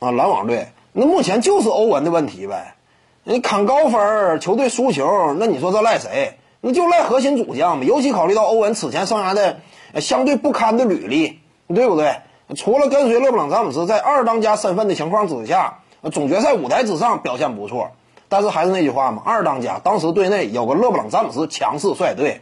[0.00, 2.74] 啊，篮网队，那目前就是欧文的问题呗。
[3.22, 6.38] 你砍高分，球队输球，那你说这赖谁？
[6.62, 7.84] 那就赖核心主将嘛。
[7.84, 9.60] 尤其考虑到欧文此前生涯的
[10.00, 12.16] 相对不堪的履历，对不对？
[12.56, 15.80] 除了跟随勒布朗詹姆斯在二当家身份的情况之下，
[16.10, 17.90] 总决赛舞台之上表现不错，
[18.30, 22.40] 但是还是那句话嘛，二当家当时队内有个勒布朗詹姆斯强势率队。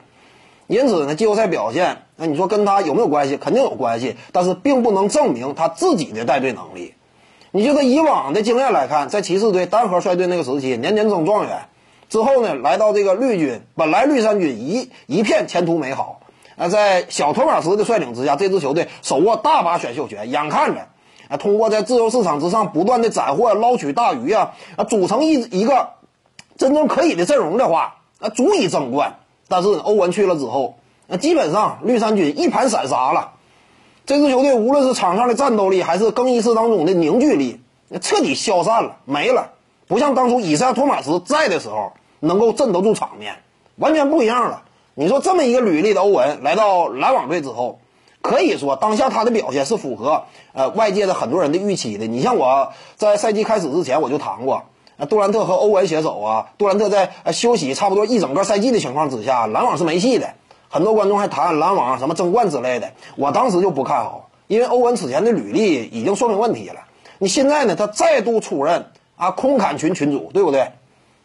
[0.69, 3.37] 因此呢，季后赛表现，那你说跟他有没有关系？
[3.37, 6.95] 肯定有关系，但是并不能证明他自己的带队能力。
[7.51, 11.63] 你就以往的经验来看，在骑士队单核率队那个时期，年年争状元，
[12.11, 16.21] 之后呢，来到这个绿军，本来绿衫军一一片前途美好，
[16.57, 20.89] 啊，在小托马斯的率领之下，这支球队手握大把选秀权，眼看着
[21.29, 25.91] 啊，通过在自由市场之上不断的斩获、捞取大鱼啊，啊，组成一一个
[26.59, 29.17] 真正可以的阵容的话，啊，足以争冠。
[29.49, 30.77] 但是欧文去了之后，
[31.07, 33.33] 那基本上绿衫军一盘散沙了。
[34.09, 37.61] 这支球队无论是场上的战斗力，还是更衣室当中的凝聚力，
[38.01, 39.51] 彻底消散了，没了。
[39.87, 43.35] 不像当初以赛亚·托马斯在的时候能够镇得住场面，
[43.77, 44.63] 完全不一样了。
[44.95, 47.81] 你说这么一个履历的欧文来到篮网队之后，
[48.23, 50.23] 可以说当下他的表现是符合
[50.55, 52.07] 呃外界的很多人的预期的。
[52.07, 54.63] 你像我在赛季开始之前我就谈过。
[54.97, 60.33] 那杜兰特和欧文携手啊，杜兰特在休息差不多一整个赛季的情况之下，篮网是没戏的。
[60.69, 66.81] 很多观众还谈篮网什么争冠之类的，我当时就不看好，因为欧文此前的履历已经说明问题了。
[67.19, 70.73] 你现在呢，他再度出任啊空砍群群主，对不对？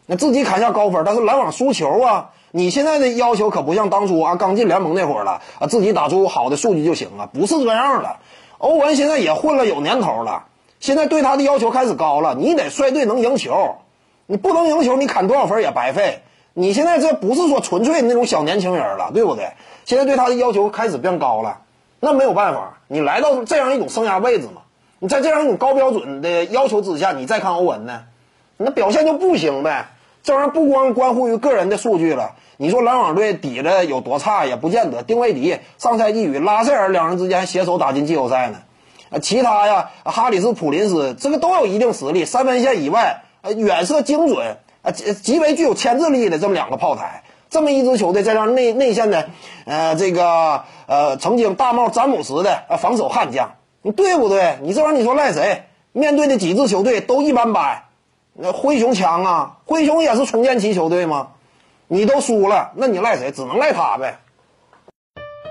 [0.06, 2.30] 那自己砍下高分，但是篮网输球啊！
[2.50, 8.18] 你现在的要求可不像当初啊刚进联盟那会儿了啊，自己打出好的数据就行了，不是这样了。
[8.58, 10.44] 欧文现在也混了有年头了。
[10.78, 13.76] 现在对他的要求开始高了，你得率队能赢球，
[14.26, 16.22] 你不能赢球，你砍多少分也白费。
[16.54, 19.52] 你现在这不是说纯粹的那种小年轻人了，对不对？
[19.84, 21.58] 现在对他的要求开始变高了，
[22.00, 24.62] 那没有办法，你来到这样一种生涯位置嘛，
[25.00, 28.04] 你在这样一种高标准的要求之下，你再看欧文呢，
[28.56, 29.88] 那表现就不行呗。
[30.22, 35.02] 这玩意儿不光关乎于个人的数据了，你说篮网队底子有多差也不见得。
[35.02, 38.58] 丁威迪上赛季与拉塞尔两人之间携手打进季后赛呢。
[39.10, 49.30] 啊其他呀，哈里斯、普林斯这个都有一定实力，三分线以外，呃，远射精准，啊，极极为具有牵制力的这么两个炮台，这么一支球队，再加上内内线的，
[49.64, 54.58] 呃，这个呃，曾经大帽詹姆斯的呃防守悍将，你对不对？
[54.62, 55.64] 你这玩意儿你说赖谁？
[55.92, 57.84] 面对的几支球队都一般般，
[58.34, 61.28] 那灰熊强啊，灰熊也是重建期球队吗？
[61.86, 63.30] 你都输了，那你赖谁？
[63.30, 64.18] 只能赖他呗。